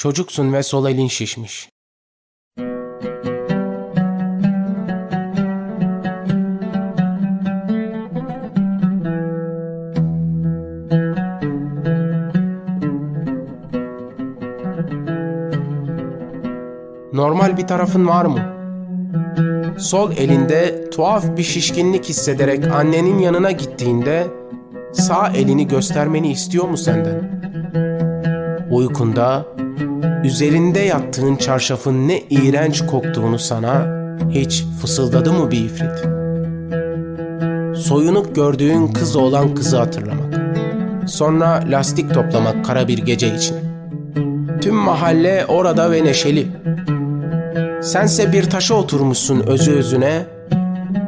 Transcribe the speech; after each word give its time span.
Çocuksun 0.00 0.52
ve 0.52 0.62
sol 0.62 0.86
elin 0.86 1.08
şişmiş. 1.08 1.68
Normal 17.12 17.56
bir 17.56 17.66
tarafın 17.66 18.08
var 18.08 18.24
mı? 18.24 18.40
Sol 19.78 20.12
elinde 20.12 20.90
tuhaf 20.90 21.36
bir 21.36 21.42
şişkinlik 21.42 22.04
hissederek 22.04 22.66
annenin 22.66 23.18
yanına 23.18 23.50
gittiğinde 23.50 24.26
sağ 24.92 25.28
elini 25.28 25.68
göstermeni 25.68 26.32
istiyor 26.32 26.68
mu 26.68 26.76
senden? 26.76 27.40
Uykunda 28.70 29.59
üzerinde 30.24 30.80
yattığın 30.80 31.36
çarşafın 31.36 32.08
ne 32.08 32.20
iğrenç 32.20 32.86
koktuğunu 32.86 33.38
sana 33.38 33.86
hiç 34.30 34.64
fısıldadı 34.80 35.32
mı 35.32 35.50
bir 35.50 35.64
ifrit? 35.64 36.06
Soyunuk 37.76 38.34
gördüğün 38.34 38.88
kız 38.88 39.16
olan 39.16 39.54
kızı 39.54 39.76
hatırlamak. 39.76 40.34
Sonra 41.06 41.64
lastik 41.70 42.14
toplamak 42.14 42.64
kara 42.64 42.88
bir 42.88 42.98
gece 42.98 43.34
için. 43.36 43.56
Tüm 44.60 44.74
mahalle 44.74 45.46
orada 45.48 45.90
ve 45.90 46.04
neşeli. 46.04 46.46
Sense 47.82 48.32
bir 48.32 48.50
taşa 48.50 48.74
oturmuşsun 48.74 49.40
özü 49.40 49.72
özüne, 49.72 50.22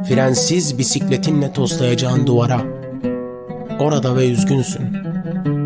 frensiz 0.09 0.77
bisikletinle 0.77 1.53
toslayacağın 1.53 2.27
duvara. 2.27 2.61
Orada 3.79 4.15
ve 4.15 4.29
üzgünsün, 4.29 4.81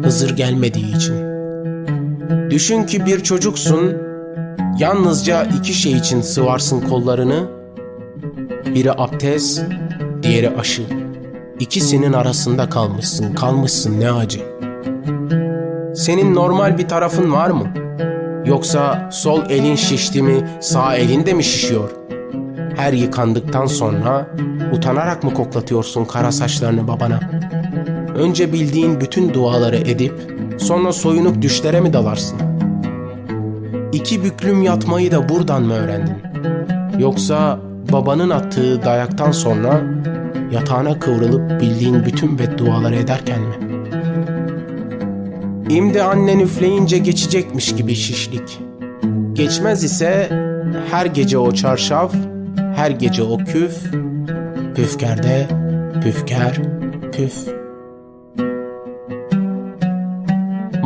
Hızır 0.04 0.36
gelmediği 0.36 0.96
için. 0.96 1.37
Düşün 2.58 2.84
ki 2.84 3.06
bir 3.06 3.24
çocuksun, 3.24 3.98
yalnızca 4.80 5.44
iki 5.44 5.74
şey 5.74 5.94
için 5.94 6.22
sıvarsın 6.22 6.82
kollarını. 6.82 7.48
Biri 8.76 8.92
abdest, 8.92 9.62
diğeri 10.24 10.50
aşı. 10.50 10.84
İkisinin 11.60 12.14
arasında 12.14 12.70
kalmışsın, 12.70 13.34
kalmışsın 13.34 14.00
ne 14.00 14.12
acı. 14.12 14.40
Senin 15.96 16.36
normal 16.36 16.78
bir 16.78 16.88
tarafın 16.88 17.32
var 17.32 17.50
mı?'' 17.50 17.74
Yoksa 18.46 19.10
sol 19.12 19.50
elin 19.50 19.76
şişti 19.76 20.22
mi, 20.22 20.48
sağ 20.62 20.96
elin 20.96 21.26
de 21.26 21.34
mi 21.34 21.44
şişiyor? 21.44 21.90
Her 22.78 22.94
yıkandıktan 22.94 23.66
sonra 23.66 24.28
utanarak 24.74 25.24
mı 25.24 25.34
koklatıyorsun 25.34 26.06
kara 26.06 26.32
saçlarını 26.32 26.88
babana? 26.88 27.20
Önce 28.18 28.54
bildiğin 28.54 29.02
bütün 29.02 29.34
duaları 29.34 29.78
edip 29.78 30.14
sonra 30.58 30.94
soyunuk 30.94 31.42
düşlere 31.42 31.82
mi 31.82 31.94
dalarsın? 31.94 32.40
İki 33.94 34.24
büklüm 34.24 34.62
yatmayı 34.62 35.12
da 35.12 35.30
buradan 35.30 35.64
mı 35.64 35.74
öğrendin? 35.74 36.18
Yoksa 37.00 37.60
babanın 37.92 38.30
attığı 38.30 38.84
dayaktan 38.86 39.32
sonra 39.32 39.82
yatağına 40.52 41.00
kıvrılıp 41.00 41.62
bildiğin 41.62 42.06
bütün 42.06 42.40
bedduaları 42.40 42.96
ederken 42.96 43.42
mi?'' 43.42 43.68
İmdi 45.70 46.04
annen 46.04 46.40
üfleyince 46.40 46.98
geçecekmiş 46.98 47.76
gibi 47.76 47.96
şişlik. 47.96 48.60
Geçmez 49.34 49.84
ise 49.84 50.30
her 50.92 51.06
gece 51.06 51.38
o 51.38 51.52
çarşaf, 51.52 52.14
her 52.76 52.92
gece 52.92 53.24
o 53.24 53.38
küf, 53.38 53.84
püfkerde 54.76 55.48
püfker, 56.04 56.62
püf. 57.14 57.34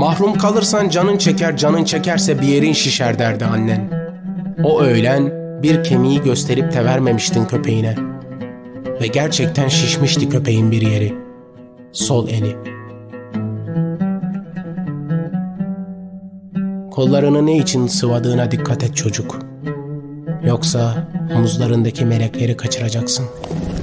Mahrum 0.01 0.37
kalırsan 0.37 0.89
canın 0.89 1.17
çeker, 1.17 1.57
canın 1.57 1.83
çekerse 1.83 2.41
bir 2.41 2.47
yerin 2.47 2.73
şişer 2.73 3.19
derdi 3.19 3.45
annen. 3.45 3.91
O 4.63 4.81
öğlen 4.81 5.31
bir 5.63 5.83
kemiği 5.83 6.21
gösterip 6.21 6.73
de 6.73 6.85
vermemiştin 6.85 7.45
köpeğine. 7.45 7.95
Ve 9.01 9.07
gerçekten 9.07 9.67
şişmişti 9.67 10.29
köpeğin 10.29 10.71
bir 10.71 10.81
yeri. 10.81 11.13
Sol 11.91 12.27
eli. 12.29 12.55
Kollarını 16.91 17.45
ne 17.45 17.57
için 17.57 17.87
sıvadığına 17.87 18.51
dikkat 18.51 18.83
et 18.83 18.95
çocuk. 18.95 19.39
Yoksa 20.43 21.07
omuzlarındaki 21.35 22.05
melekleri 22.05 22.57
kaçıracaksın.'' 22.57 23.80